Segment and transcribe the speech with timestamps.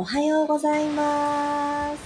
[0.00, 2.00] おはようございます。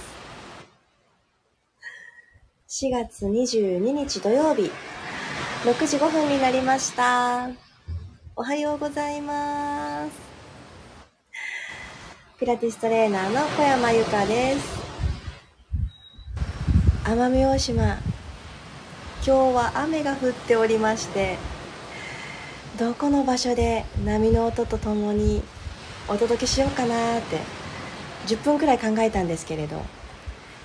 [2.67, 4.69] 4月22日土曜日、
[5.63, 7.49] 6時5分になりました。
[8.35, 10.11] おはようございます。
[12.37, 14.77] ピラティストレーナーの小山由かです。
[17.05, 17.93] 奄美大島、今
[19.23, 21.37] 日は雨が降っておりまして、
[22.77, 25.41] どこの場所で波の音とともに
[26.09, 27.64] お届けしようかなって
[28.25, 29.81] 10分くらい考えたんですけれど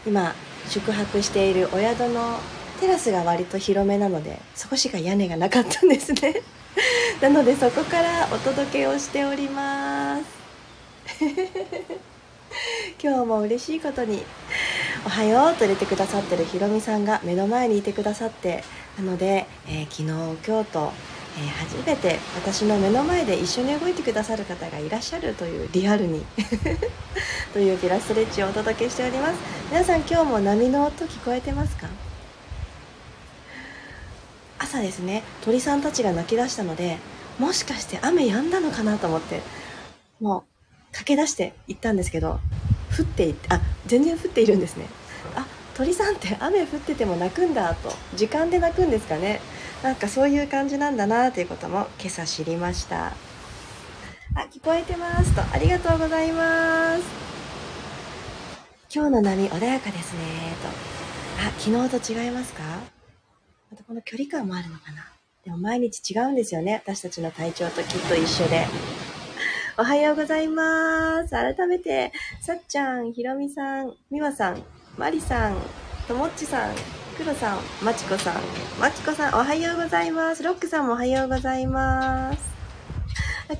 [0.06, 0.34] 今
[0.68, 2.38] 宿泊しているお宿の
[2.80, 6.42] テラスが割と広めなのでそこしか屋根がなかったんですね。
[7.20, 10.22] なのでそこからお届けをしております。
[13.02, 14.22] 今日も嬉しいことに
[15.04, 18.64] 「おはよう」と入れてくださってるひろみさんが目の前にいてくださって
[18.98, 20.04] なので、えー、昨日
[20.46, 20.92] 今日と
[21.38, 26.24] え、初めて私の目の前で一緒に動いてくださる方がいらっしゃるというリアルに
[27.52, 29.34] というピラストレッチをお届けしております。
[29.70, 31.86] 皆さん今日も波の音聞こえてますか？
[34.58, 35.22] 朝ですね。
[35.44, 36.98] 鳥さんたちが鳴き出したので
[37.38, 39.40] もしかして雨止んだのかなと思って
[40.20, 40.42] もう
[40.92, 42.40] 駆け出して行ったんですけど
[42.98, 44.86] 降っていってあ全然降っているんですね。
[45.36, 49.40] あ鳥さんって雨降ってても鳴くんだと時間で鳴くんですかね？
[49.82, 53.06] なんかそういう感じなんだなということも今朝知りました。
[54.34, 57.02] あ聞こえてますとありがとうございます。
[58.94, 60.20] 今日の波穏やかですね
[60.62, 60.68] と。
[61.42, 62.62] あ昨日と違いますか？
[63.70, 65.06] またこの距離感もあるのかな？
[65.44, 68.66] でも毎日違うんですよね私たちの体調ときっと一緒で。
[69.78, 71.30] おはようございます。
[71.30, 74.62] 改めて、さっちゃん、ひろみさん、みわさん、
[74.98, 75.56] まりさん、
[76.06, 76.74] ともっちさん、
[77.16, 78.34] 黒さん、まちこさん、
[78.80, 80.42] まちこさん、おはようございます。
[80.42, 82.38] ロックさんもおはようございます。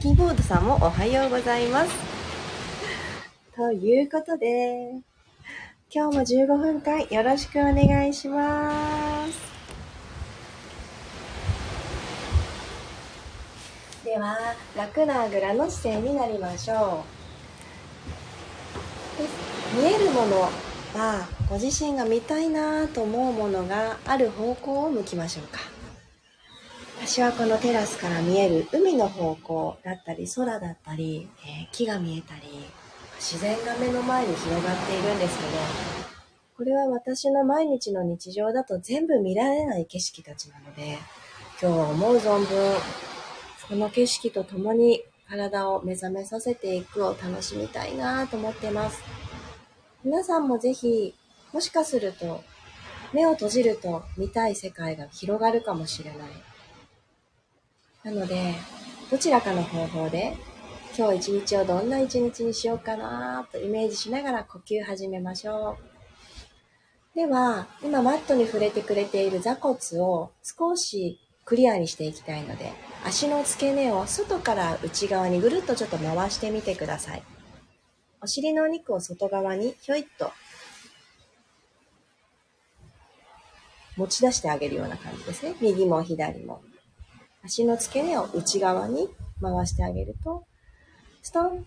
[0.01, 1.91] キーボードさんもおはようございます。
[3.57, 4.93] ということで、
[5.93, 9.51] 今日も15分間よろしくお願いします。
[14.05, 14.37] では、
[14.77, 17.05] 楽なあぐらの姿勢になりましょ
[19.77, 19.77] う。
[19.77, 20.49] 見えるもの
[20.95, 25.61] はご自身が見たいなと思うものがある方向を向きましょうか
[26.99, 32.43] 私はこのテラスから見える海の方向だったり空だったり、えー、木が見えたり
[33.19, 35.51] 自然が目の前に広がっているんですけど
[36.57, 40.99] これは私の毎日の日常だと全部見られない景色たちなので
[41.63, 42.75] 今日は思う存分
[43.69, 49.30] この景色と共に体を目覚めさせていくを楽しみたいなと思っています。
[50.03, 51.15] 皆さんもぜひ、
[51.53, 52.43] もしかすると、
[53.13, 56.19] 目を閉じると見たい世界が広がるかもしれない。
[58.05, 58.55] なので、
[59.11, 60.37] どちらかの方法で、
[60.97, 65.77] 今日一日をどんな一日にしようかなとイメージしながら呼吸始めましょ
[67.15, 67.15] う。
[67.15, 72.73] では、今マットに触れてくれている座骨を少しクリアにしていきたいので、
[73.05, 77.23] 足の付け根を外から内側にぐるっとちょっと回してみてください。
[78.23, 80.31] お尻のお肉を外側にひょいっと
[83.97, 85.55] 持ち出してあげるような感じですね。
[85.61, 86.63] 右も左も。
[87.43, 89.09] 足の付け根を内側に
[89.41, 90.45] 回してあげると、
[91.23, 91.65] ストン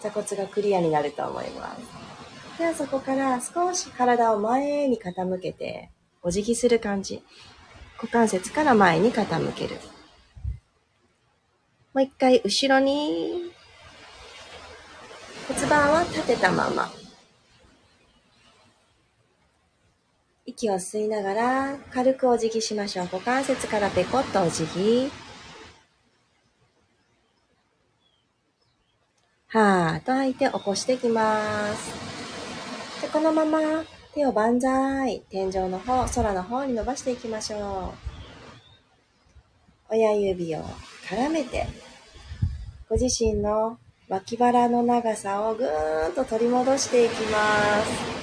[0.00, 2.58] 座骨がクリアになると思います。
[2.58, 5.90] ではそこから少し体を前に傾けて、
[6.22, 7.22] お辞儀する感じ。
[7.96, 9.76] 股関節から前に傾ける。
[11.94, 13.52] もう一回後ろに
[15.48, 16.92] 骨盤は立てたまま。
[20.44, 23.06] 息を吸いながら軽くお辞儀しましょう。
[23.06, 25.10] 股関節からペコッとお辞儀。
[29.46, 33.00] はーっと吐いて起こしていきます。
[33.00, 33.58] でこのまま
[34.12, 37.94] 手を万歳、天井の方、空の方に伸ばしていきましょ
[39.90, 39.94] う。
[39.94, 40.62] 親指を
[41.08, 41.66] 絡めて、
[42.90, 43.78] ご自身の
[44.08, 47.38] 脇腹の長さをぐーんと取り戻していきま
[47.82, 48.18] す。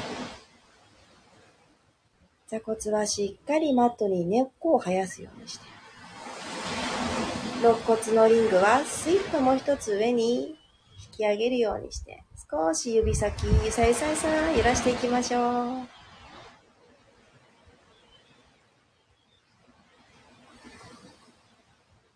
[2.47, 5.65] 座骨はしっかりマットに根っこを生やすようにして。
[7.59, 10.55] 肋骨のリングはスイッともう一つ上に引
[11.17, 15.87] き上げるようにして、少し指先、ゆさゆさゆさ揺らしていきましょう。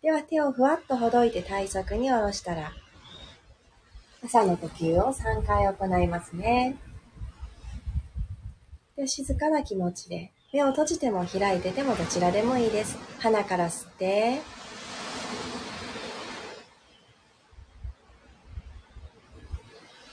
[0.02, 2.72] では手をふわっとほどいて体側に下ろしたら、
[4.22, 6.76] 朝の呼吸を3回行いますね。
[8.96, 12.98] で静かな気持ちで、目を閉じても開いててもどちらでもいいです。
[13.18, 14.40] 鼻から吸って、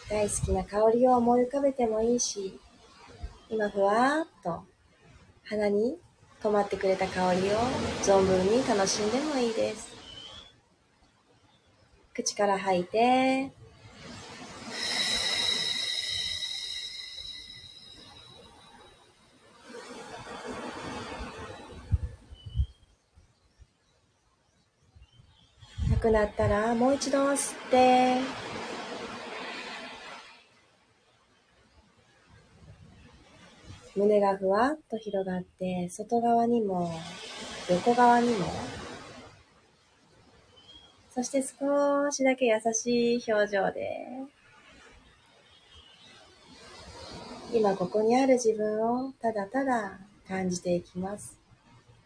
[0.10, 2.58] 大好きな香りを思い浮かべてもいいし、
[3.50, 4.64] 今ふわーっと
[5.44, 5.98] 鼻に
[6.42, 7.58] 止まってくれた香りを
[8.04, 9.90] 存分に楽しんでもいいです。
[12.14, 13.52] 口から吐いて、
[25.90, 28.18] なくなったらもう一度吸って。
[33.94, 36.92] 胸がふわっと広がって外側にも
[37.70, 38.46] 横側にも。
[41.10, 44.08] そして少しだけ優しい表情で。
[47.52, 51.38] 今ここにある自分をただただ感じていきます。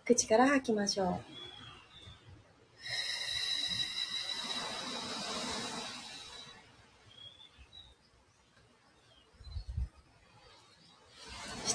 [0.06, 1.40] 口から吐きましょう。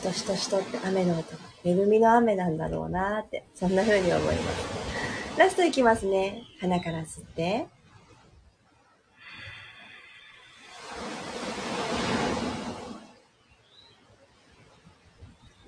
[0.07, 5.39] としとしとって雨の音が、恵みの雨なんだろうなって、そんな風に思います。
[5.39, 6.45] ラストいきますね。
[6.61, 7.67] 鼻から吸って。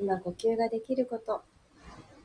[0.01, 1.43] 今呼吸ができること、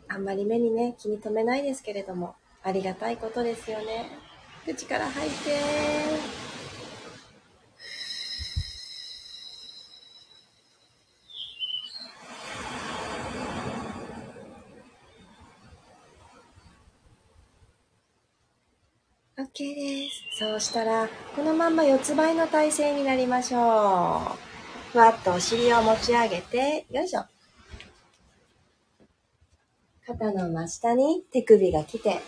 [0.07, 4.11] あんまり目にね、気に留めないですけれども、ありがたいことですよね。
[4.65, 6.42] 口から吐いて
[19.55, 20.39] OK です。
[20.39, 24.91] そうしたら、このまんま四つ倍の体勢になりましょう。
[24.91, 27.23] ふわっとお尻を持ち上げて、よいしょ。
[30.07, 32.19] 肩の真下に手首が来て、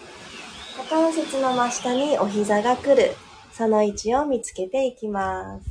[0.77, 3.16] 股関節の真下にお膝が来る。
[3.51, 5.68] その位置を見つけていきます。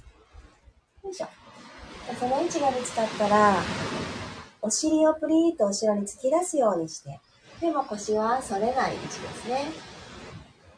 [1.05, 1.29] よいしょ。
[2.19, 3.63] その位置が見つかったら、
[4.61, 7.21] お尻をプリーと後ろに突き出すようにして、
[7.61, 9.94] でも腰は反れない位置ですね。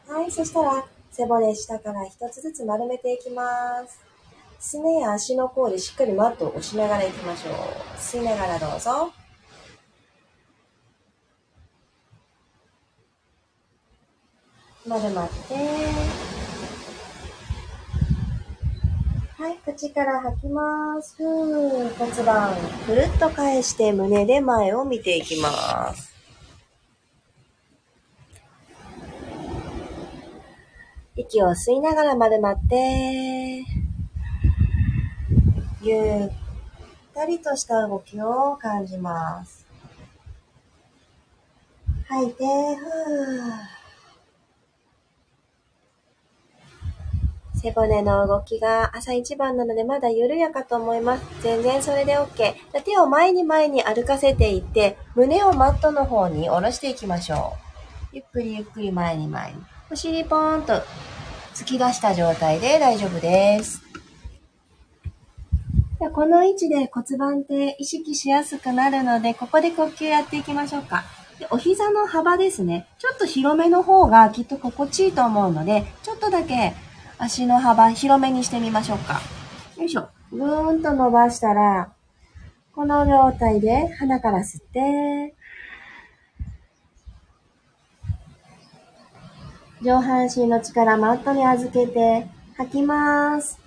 [0.08, 3.98] はい、そしたら背骨下から一つずつ丸めていきます。
[4.58, 7.54] すねや足の甲でしっかりマットを押しながらいきましょう。
[7.98, 9.12] 吸いながらどうぞ。
[14.86, 15.34] 丸まって。
[19.38, 21.16] はい、口から吐きます。
[21.16, 22.54] ふー、骨盤、
[22.86, 26.15] くるっと返して胸で前を見ていきます。
[31.16, 33.64] 息を吸いながら丸まって、
[35.80, 36.30] ゆっ
[37.14, 39.66] たりとした動きを感じます。
[42.06, 43.76] 吐いて、ふー。
[47.62, 51.24] 背骨の動きが朝一番なのでまだ緩やかと思います。
[51.42, 52.54] 全然それで OK。
[52.84, 57.54] 手を前に前に歩かせていって、胸をマットの方に下ろしていきましょ
[58.12, 58.16] う。
[58.16, 59.75] ゆっくりゆっくり前に前に。
[59.88, 60.72] お尻ポーンと
[61.54, 63.82] 突き出した状態で大丈夫です。
[66.00, 71.04] でこの位置で骨盤って意識しやすくなるので、ここで呼吸やっていきましょうか。
[71.38, 72.88] でお膝の幅ですね。
[72.98, 76.74] ちょっと広めの方がきっと心地いいと思うので、ちょっとだけ
[77.18, 79.20] 足の幅広めにしてみましょうか。
[79.78, 80.08] よいしょ。
[80.32, 81.92] ぐーんと伸ばしたら、
[82.74, 85.34] この状態で鼻から吸って、
[89.82, 93.58] 上半身の力マットに預けて吐きます。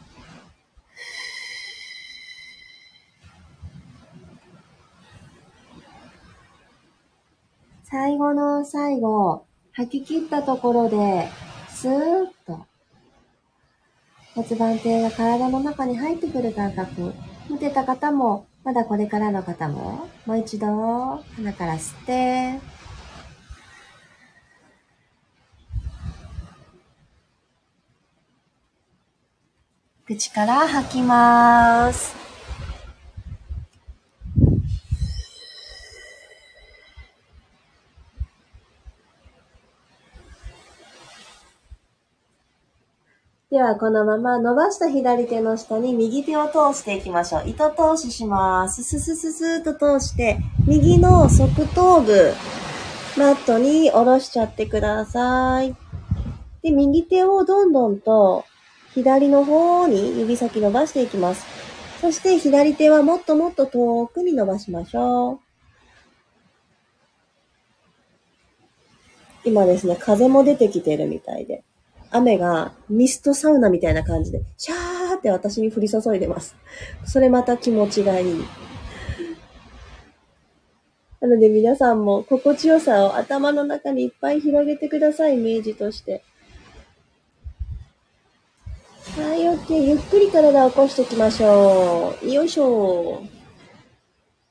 [7.83, 11.27] 最後の最後、吐き切ったところで、
[11.69, 12.65] スーッと
[14.35, 17.13] 骨盤底が体の中に入ってくる感覚。
[17.49, 20.67] 見てた方も、まだこれからの方も、もう一度
[21.35, 22.59] 鼻から吸って、
[30.09, 32.15] 口から吐きます。
[43.51, 47.43] では、このまま伸ばした左手の下に右手を通していきましょう。
[47.47, 48.83] 糸通しします。
[48.83, 52.33] ススススーと通して、右の側頭部、
[53.15, 55.75] マットに下ろしちゃってください。
[56.63, 58.45] で、右手をどんどんと
[58.99, 61.45] 左の方に指先伸ばしていきます。
[62.01, 65.39] そして左手はもっともっと遠くに伸ばしましょう。
[69.45, 71.63] 今ですね、風も出てきてるみたいで、
[72.11, 76.57] 雨がミストサウナみたいな感じで、シャーって私に降り注いでます。
[77.05, 78.45] それまた気持ちがいい。
[81.21, 86.23] なので皆さんも心地よさを頭の中にいっぱい広げてください、イメージとして。
[89.19, 89.77] はい、OK。
[89.85, 92.29] ゆっくり体を起こしていきましょう。
[92.29, 93.21] よいしょ。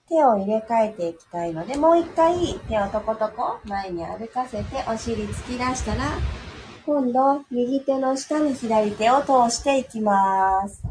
[0.08, 6.04] 手を入れ替えていきたいので、もう一回手をとことこ前に歩かせてお尻突き出したら、
[6.84, 10.82] 今度右手の下に左手を通していきます。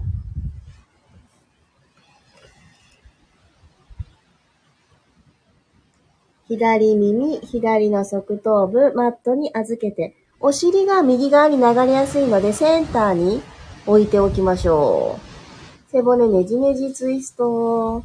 [6.48, 13.42] 左耳、左の側頭部、マットに預けて、お尻が右側に流れやすいので、センターに
[13.88, 15.92] 置いておきましょう。
[15.92, 18.04] 背骨ねじねじツイスト。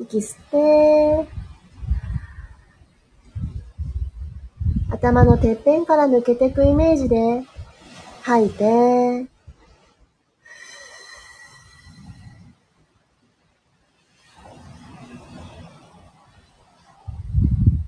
[0.00, 1.28] 息吸って、
[4.90, 7.44] 頭のてっぺんから抜けていくイメージで、
[8.22, 8.64] 吐いて、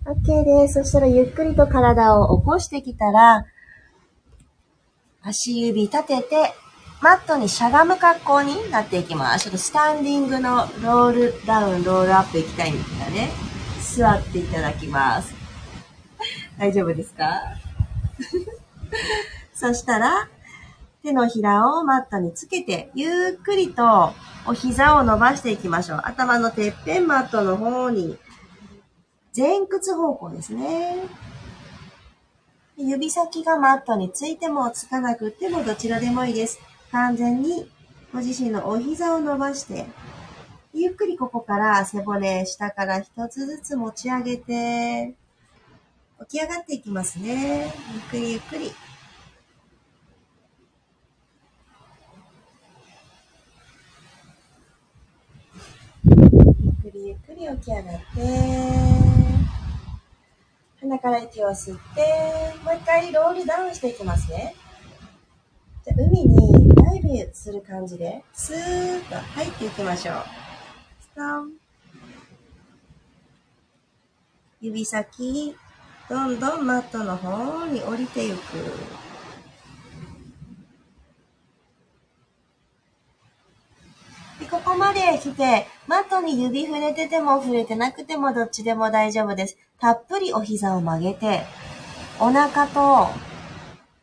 [0.06, 0.74] OK です。
[0.82, 3.46] そしたらゆっくりと体を起こしてきたら、
[5.24, 6.52] 足指立てて、
[7.00, 9.44] マットにしゃがむ格好になっていきます。
[9.44, 13.30] ちょっとスタンディングのロールダウン、ロールアップいきたいんですがね。
[13.82, 15.34] 座っていただきます。
[16.58, 17.40] 大丈夫ですか？
[19.54, 20.28] そしたら、
[21.02, 24.12] 手のひらをマットにつけて、ゆっくりと
[24.46, 26.00] お膝を伸ばしていきましょう。
[26.04, 28.18] 頭のてっぺんマットの方に、
[29.36, 30.96] 前屈方向ですね。
[32.76, 36.58] 指先がマットについてもつかなくてもどちらでもいいです。
[36.90, 37.70] 完全に
[38.12, 39.86] ご自身のお膝を伸ばして、
[40.72, 45.14] ゆっくりここから背骨下から一つずつ持ち上げて、
[46.28, 47.72] 起き上がっていきますね。
[47.92, 48.72] ゆっくりゆっくり。
[56.06, 59.13] ゆっくりゆっくり起き上がって、
[61.04, 62.00] から息を吸って、
[62.64, 64.54] もう一回ロールダウンしていきますね。
[65.84, 70.14] じゃ海にダイブする感じで、スーッと入っていきましょう。
[71.02, 71.52] ストン。
[74.62, 75.54] 指先、
[76.08, 78.34] どんどんマットの方に降りていく。
[84.40, 89.58] で、ここまで来て、マットに指触れてても触れてなくてもどっちでも大丈夫です。
[89.84, 91.42] たっぷりお膝を曲げて、
[92.18, 93.08] お腹と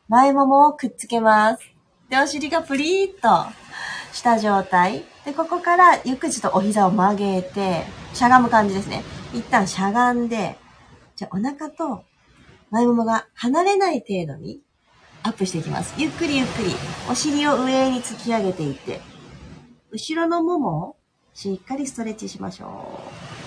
[0.10, 1.64] 前ももをくっつけます。
[2.08, 3.52] で、お尻がプリーっと
[4.14, 5.06] した状態。
[5.26, 7.82] で、ここからゆっくりとお膝を曲げて、
[8.14, 9.02] しゃがむ感じですね。
[9.34, 10.56] 一旦しゃがんで、
[11.16, 12.04] じゃお腹と
[12.70, 14.62] 前ももが離れない程度に
[15.24, 15.96] アップしていきます。
[15.98, 16.76] ゆっくりゆっくり。
[17.10, 19.02] お尻を上に突き上げていって、
[19.90, 20.96] 後ろのももを
[21.34, 23.00] しっかりストレッチしましょ
[23.38, 23.41] う。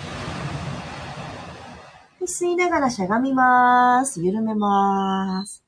[2.27, 4.23] 吸いながらしゃがみます。
[4.23, 5.65] 緩めます。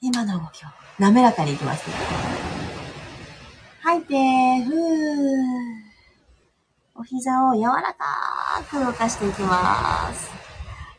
[0.00, 0.68] 今の動きを
[0.98, 1.96] 滑らかにいきますね。
[3.82, 4.14] 吐いて、
[4.64, 5.78] ふー。
[6.96, 10.30] お膝を柔らかく動かしていきます。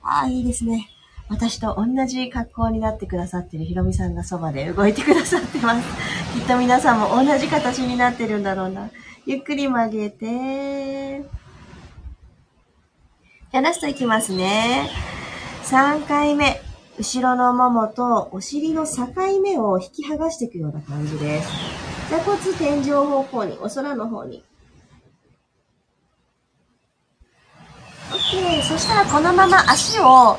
[0.02, 0.90] ああ、いいですね。
[1.30, 5.88] 私と同じ格好になってくださってるひろみさんがそばで動いてくださってます。
[6.40, 8.90] きっと皆さんも同じ形になってるんだろうな。
[9.26, 11.24] ゆっくり曲げて、
[13.52, 14.92] じゃラストいきますね。
[15.64, 16.62] 3回目。
[17.00, 19.08] 後ろのももとお尻の境
[19.42, 21.50] 目を引き剥がしていくような感じです。
[22.12, 24.44] 座骨天井方向に、お空の方に。
[28.12, 28.62] OK。
[28.62, 30.38] そしたらこのまま足を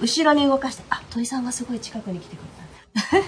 [0.00, 3.22] 後ろに動かして、あ、鳥さんがすごい近くに来てくれ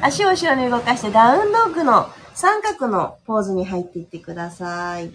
[0.00, 0.06] た。
[0.08, 5.12] 足を後ろに動かしてダウンドッグの三角のポーズに入っていってください。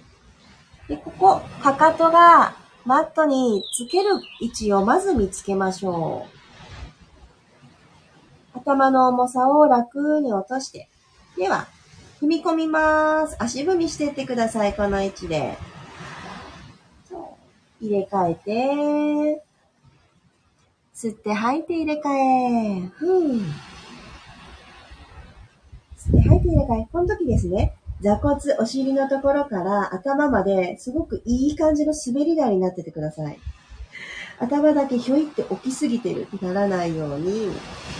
[0.88, 6.28] で、ここ、かかとがマットにつける位置をまず見つけましょ
[8.56, 8.58] う。
[8.60, 10.88] 頭の重さを楽に落として。
[11.36, 11.68] では、
[12.22, 13.36] 踏み込みます。
[13.40, 15.58] 足踏みしてってください、この位置で。
[17.82, 19.44] 入れ替えて、
[20.96, 22.88] 吸って吐いて入れ替え。
[22.88, 23.42] ふぅ。
[25.98, 26.88] 吸って吐いて入れ替え。
[26.92, 33.40] この時ですね、座骨、お尻のところから頭まですごくいい感じの滑り台になっててください。
[34.38, 37.50] 頭だけひょいって起きすぎてるならないように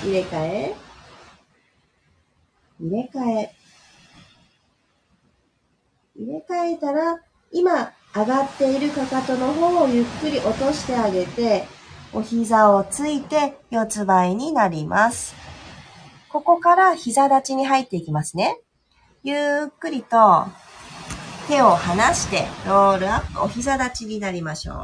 [0.04, 0.76] 入れ替え、
[2.80, 3.56] 入れ替え、
[6.18, 7.22] 入れ替えたら、
[7.52, 11.66] 今上がっているかかとの方をゆっくり落としてあげて、
[12.14, 15.36] お膝をついて四つ倍になります。
[16.30, 18.60] ここから膝立ちに入っていきますね。
[19.28, 20.46] ゆっくりと
[21.48, 24.76] 手を離してロールアップ、お膝立ちになりましょう。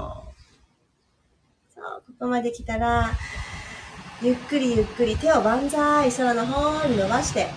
[1.76, 3.12] そう、ここまで来たら、
[4.20, 7.50] ゆっくりゆっくり手を万歳、空の方に伸ばして、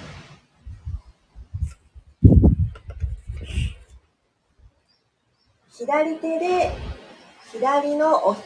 [5.73, 6.71] 左手で
[7.51, 8.37] 左のか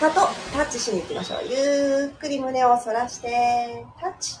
[0.00, 1.40] かとタッチしに行きましょう。
[1.46, 4.36] ゆっくり胸を反らして、タッチ。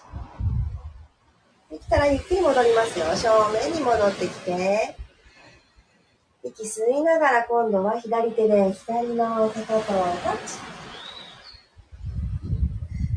[1.72, 3.06] できたらゆっくり戻りますよ。
[3.16, 4.94] 正面に戻ってきて、
[6.44, 9.80] 息吸いながら今度は左手で左のかかとを
[10.22, 10.58] タッチ。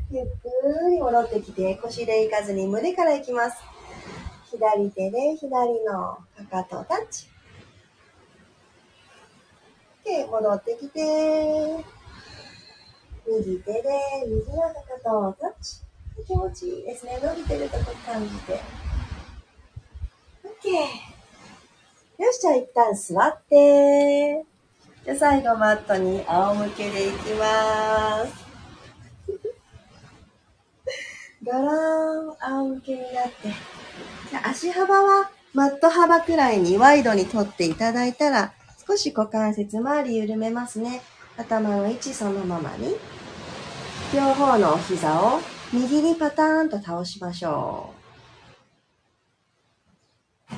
[0.09, 3.57] ゆっくり戻ってきて腰でいかずに胸からいきます。
[4.49, 7.27] 左手で左のかかとをタッチ。
[10.05, 11.83] で、戻ってきて、
[13.27, 13.81] 右手で
[14.25, 15.81] 右のかかとをタッチ。
[16.23, 17.19] 気持ちいいですね。
[17.21, 18.61] 伸びてるとこ感じて。
[20.43, 20.69] OK。
[22.23, 24.45] よし、じゃあ一旦座って。
[25.03, 28.33] じゃあ最後マットに仰向けでいきます。
[31.45, 33.49] ガラーン仰向けになって。
[34.29, 38.53] じゃ足幅はマット幅くらいにワイドに取っていただいたら、
[38.87, 41.01] 少し股関節周り緩めますね。
[41.37, 42.95] 頭の位置そのままに。
[44.13, 45.41] 両方のお膝を
[45.75, 47.93] 右にパターンと倒しましょ
[50.49, 50.55] う。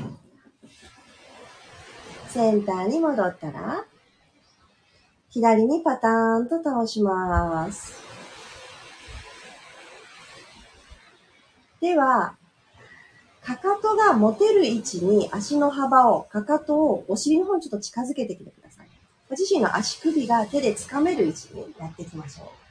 [2.30, 3.84] センターに戻ったら、
[5.30, 7.96] 左にパターンと倒します。
[11.82, 12.36] では、
[13.42, 18.88] かかとが持てる位置に足の幅を、かかとをお尻の方にちょっと近づけてきてください。
[19.30, 22.67] ご自身の足首が手で掴める位置にやっていきましょう。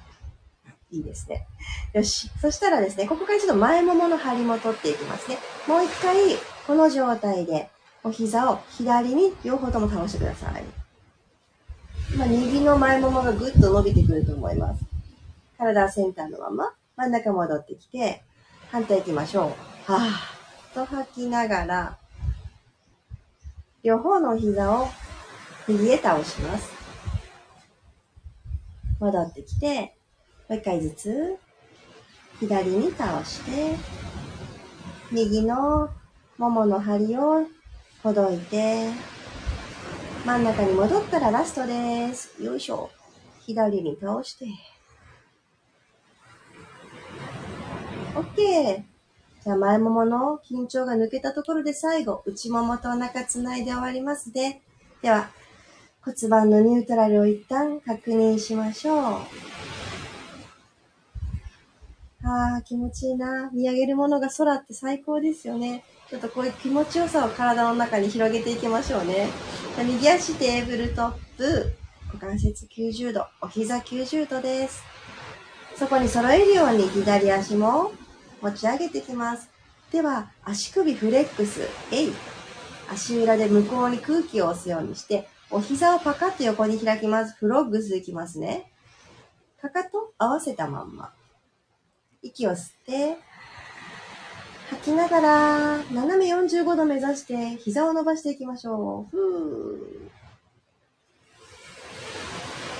[0.92, 1.46] いいですね。
[1.92, 2.30] よし。
[2.40, 5.38] そしたらですね、ここからちょっと前ももの張りも取っていきますね。
[5.66, 6.16] もう一回、
[6.66, 7.68] この状態で、
[8.04, 10.64] お膝を左に両方とも倒してください。
[12.14, 14.84] 今、右の前ももがぐっと伸びてくると思います。
[15.58, 18.22] 体はセンターのまま、真ん中戻ってきて、
[18.70, 19.56] 反対行きましょ
[19.88, 19.92] う。
[19.92, 21.98] はぁ、と吐きながら、
[23.82, 24.88] 両方の膝を
[25.66, 26.70] 右へ倒します。
[29.00, 29.95] 戻ってきて、
[30.48, 31.36] もう一回ずつ、
[32.38, 33.74] 左に倒して、
[35.10, 35.90] 右の
[36.38, 37.46] ももの張を
[38.02, 38.90] ほどいて、
[40.24, 42.42] 真ん中に戻ったらラストです。
[42.42, 42.90] よいしょ。
[43.40, 44.46] 左に倒して。
[48.14, 48.84] OK。
[49.44, 54.62] じゃあ前ももの緊張が抜けたところで最後、内ももとお腹つないで終わりますね。
[55.02, 55.30] では、
[56.02, 59.65] 骨盤のニュートラルを一旦確認しましょう。
[62.24, 63.50] ああ、気持ちいいな。
[63.52, 65.84] 見上げるものが空って最高ですよね。
[66.08, 69.28] ちょっとこういう気持ちよさを体の中に広げていきましょうね。
[69.78, 71.72] 右足テーブルトップ、
[72.06, 74.82] 股関節90度、お膝90度です。
[75.76, 77.92] そこに揃えるように左足も
[78.40, 79.50] 持ち上げていきます。
[79.92, 82.12] では、足首フレックス、えい。
[82.90, 87.36] 足裏で向こうに空気を押すようにして、お膝をパカッと横に開きます。
[87.36, 88.72] フロッグスいきますね。
[89.60, 91.12] かかと合わせたまんま。
[92.26, 93.18] 息を吸って、
[94.70, 99.16] 吐きながら、斜め45度目指して、膝を伸ばしていきましょう。
[99.16, 100.10] ふ。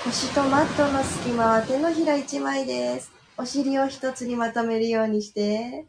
[0.03, 3.11] 腰とマットの隙間は手のひら1枚です。
[3.37, 5.85] お尻を一つにまとめるようにして、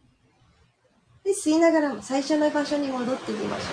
[1.24, 3.68] で、吸いながら最初の場所に戻っていきましょう。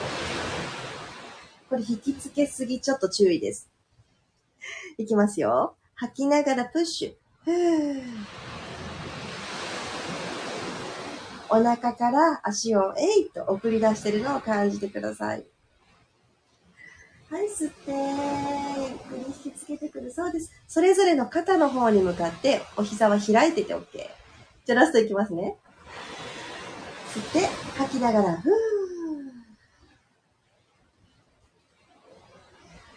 [1.69, 3.69] これ引きつけすぎちょっと注意です。
[4.97, 5.75] いきますよ。
[5.95, 7.13] 吐きながらプッシュ。
[7.45, 8.54] ふー。
[11.49, 15.45] お腹から足をえいと送り出してるのを感じてください。
[17.29, 17.97] はい、吸って、ゆ
[18.95, 20.11] っくり引きつけてくる。
[20.11, 20.51] そうです。
[20.67, 23.83] それぞれの肩の方に向かって、お膝は開いてて OK。
[24.65, 25.57] じゃあラストいきますね。
[27.13, 28.49] 吸って、吐きながら、ふ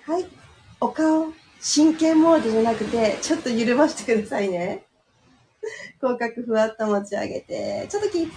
[0.06, 0.12] ー。
[0.12, 0.26] はい。
[0.80, 4.87] お顔、真剣モードじゃなくて、ちょっと緩ましてくださいね。
[6.00, 8.34] 口角ふわっと持ち上げて、ちょっとキープ。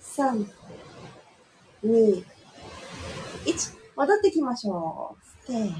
[0.00, 0.46] 3、
[1.84, 2.24] 2、
[3.44, 3.74] 1。
[3.96, 5.52] 戻ってきましょう。
[5.52, 5.74] 吸って。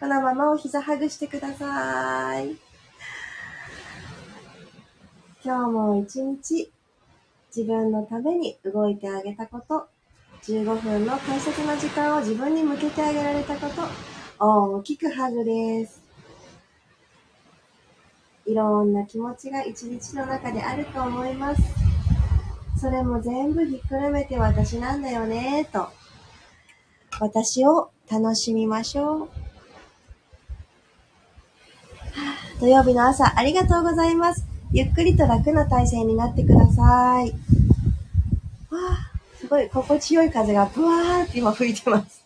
[0.00, 2.56] このままお膝ハグしてください。
[5.44, 6.72] 今日も一日
[7.54, 9.86] 自分のために動いてあげたこと、
[10.42, 13.82] 15分の大切な時間を自分に向けてあげられたこと、
[14.44, 16.01] 大きくハグです。
[18.46, 21.62] いろんな気持ちが一日の中であると思います。
[22.80, 25.88] それも全部ひっくるめて私なんだよね、と。
[27.20, 29.28] 私を楽しみましょう。
[32.58, 34.44] 土曜日の朝、ありがとうございます。
[34.72, 37.30] ゆっくりと楽な体勢になってください。
[38.70, 42.24] わあ、すごい心地よい風がブワーって今吹いてます。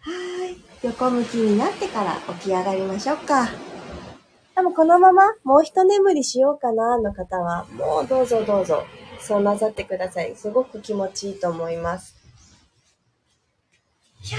[0.00, 0.71] はい。
[0.82, 3.48] 横向きになってから起き上がりましょうか。
[4.54, 8.84] でもこのままもう一眠りしようかなの方は、もうどうぞどうぞ、
[9.20, 10.34] そうなさってください。
[10.36, 12.14] すごく気持ちいいと思います。
[14.24, 14.38] いや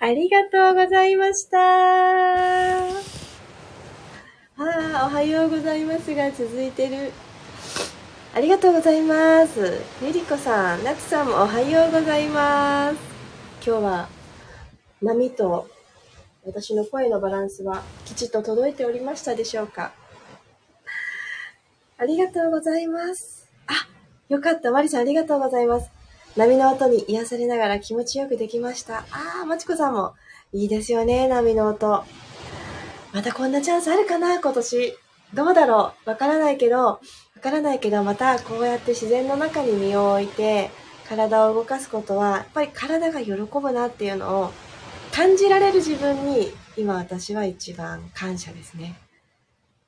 [0.00, 1.58] ありがとうございました。
[1.58, 2.90] あ
[4.56, 7.12] あ、おはようございますが続いてる。
[8.36, 9.80] ありがとうございます。
[10.02, 12.96] ゆりこさん、なつさんもおはようございます。
[13.64, 14.08] 今日は
[15.00, 15.68] 波と
[16.44, 19.92] 私の声のバランスはきちっと届いておりましたでしょうか？
[21.96, 23.48] ありがとうございます。
[23.68, 23.86] あ、
[24.28, 24.72] よかった。
[24.72, 25.88] マリさんありがとうございます。
[26.36, 29.04] 波の音に癒されながら気持ちよくできました。
[29.12, 30.14] あー、まちこさんも
[30.52, 32.04] いいですよね、波の音。
[33.12, 34.98] またこんなチャンスあるかな、今年。
[35.34, 36.10] どうだろう？
[36.10, 37.00] わからないけど、
[37.44, 40.70] からないけど、またこうやって自然の中に身を置いて、
[41.06, 44.52] 体を動かすことは、やっぱり体が喜ぶなっていうのを
[45.12, 48.98] 感じられる自分に今私は一番感謝ですね。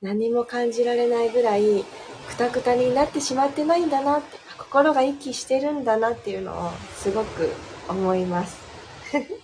[0.03, 1.83] 何も感じられないぐらい
[2.29, 7.51] くたくたになってしまってないんだなって心が息してるんだなっていうのをすごく
[7.89, 8.59] 思います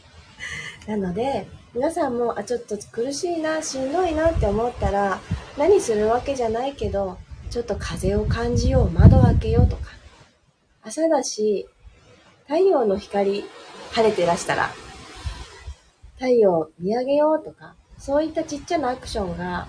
[0.86, 5.20] なので皆さんもあちょっと苦しいなしんどいなって思ったら
[5.56, 7.16] 何するわけじゃないけど
[7.52, 9.82] ちょっと風を感じよう窓を開けようとか。
[10.82, 11.68] 朝だし
[12.44, 13.44] 太陽の光
[13.92, 14.70] 晴れてらしたら
[16.14, 19.68] 太陽を見上げようとか、そういったちっちゃなアクションが、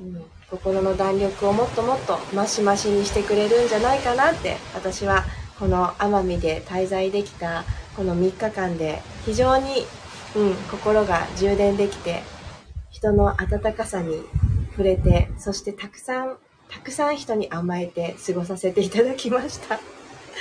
[0.00, 5.24] うん、心の弾力をもっともっとマシマシにしてくれるんじゃないかなって、私は
[5.58, 7.64] この奄美で滞在できた
[7.96, 9.84] この3日間で非常に、
[10.36, 12.22] うん、心が充電できて、
[12.88, 14.22] 人の温かさに
[14.70, 16.38] 触れて、そしてたくさん、
[16.70, 19.80] たくさん人に甘えて過ごさせていただきました。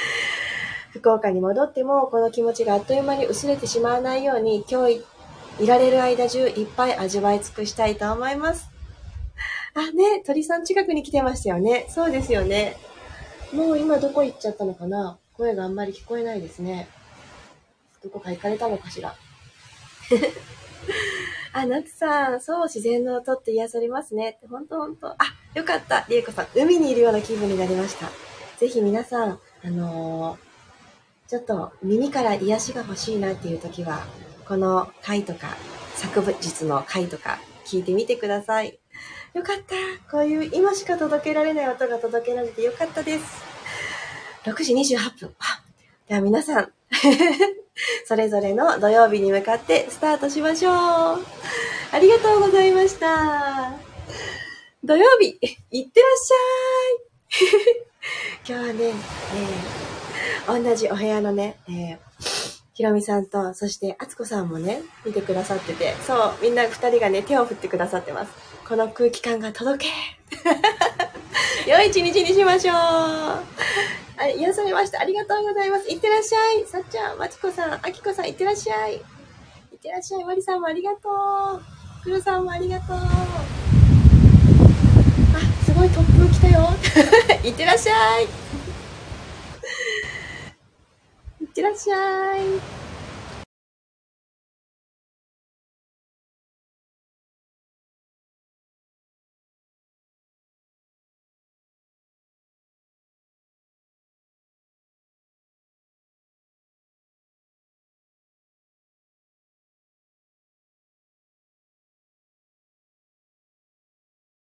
[0.92, 5.04] 福岡に戻ってもこの気持ちがあっという間に薄れてしまわないように今日
[5.60, 8.70] いられる間中いっぱい味わい尽くしたいと思います。
[9.74, 11.86] あ、ね、鳥さん近くに来てましたよね。
[11.90, 12.76] そうですよね。
[13.54, 15.18] もう今どこ行っちゃったのかな？
[15.34, 16.88] 声があんまり聞こえないですね。
[18.04, 19.16] どこか行かれたのかしら？
[21.54, 24.40] あ、夏さん、そう、自然の音って癒されますね。
[24.50, 25.08] ほんとほんと。
[25.08, 25.18] あ、
[25.54, 26.06] よかった。
[26.08, 28.10] りえこさん、海にいるような気分になりました。
[28.58, 34.06] ぜひ皆さん、あのー、ちょっと耳から癒しが欲しいなっていう時は、
[34.48, 35.58] この回とか、
[35.96, 38.80] 昨日の回とか聞いてみてください。
[39.34, 39.76] よかった。
[40.12, 43.44] こういう今しか届けられない音が届けられてよかったです。
[44.46, 45.36] 6時28分。
[46.08, 46.72] では皆さん、
[48.06, 50.74] それぞれの土曜日に向かってスタートしましょう。
[51.92, 53.89] ありがとうございました。
[54.84, 55.38] 土曜日、
[55.72, 57.86] いってらっしゃい。
[58.48, 58.94] 今日はね、
[60.48, 62.10] えー、同じお部屋のね、えー
[62.80, 68.32] ひろみさんと、そしてあつこさんもね、見てくださってて、そう、みんな二人がね、手を振ってくださってます。
[68.66, 69.92] この空気感が届け
[71.70, 73.42] 良い一日にしましょうは
[74.30, 75.02] い、癒されました。
[75.02, 75.90] ありがとうございます。
[75.90, 76.66] いってらっしゃい。
[76.66, 78.94] さっちゃん、まちこさん、あきこさん、いってらっしゃい。
[78.94, 79.02] いっ
[79.82, 80.24] てらっしゃい。
[80.24, 81.10] まりさんもありがと
[82.00, 82.04] う。
[82.04, 82.96] くるさんもありがとう。
[82.96, 83.02] あ、
[85.66, 86.70] すごい突風来たよ。
[87.44, 88.24] いってらっしゃい。
[88.24, 88.28] い
[91.46, 92.79] ってらっしゃい。